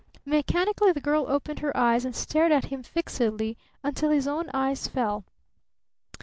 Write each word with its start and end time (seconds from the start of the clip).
Mechanically 0.25 0.91
the 0.91 0.99
girl 0.99 1.27
opened 1.27 1.59
her 1.59 1.77
eyes 1.77 2.05
and 2.05 2.15
stared 2.15 2.51
at 2.51 2.65
him 2.73 2.81
fixedly 2.81 3.55
until 3.83 4.09
his 4.09 4.27
own 4.27 4.49
eyes 4.51 4.87
fell. 4.87 5.25